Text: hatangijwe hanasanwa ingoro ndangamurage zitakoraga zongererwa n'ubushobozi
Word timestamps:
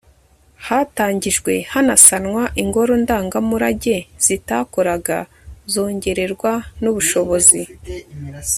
hatangijwe 0.65 1.53
hanasanwa 1.73 2.43
ingoro 2.63 2.93
ndangamurage 3.03 3.97
zitakoraga 4.25 5.17
zongererwa 5.73 6.53
n'ubushobozi 6.81 7.61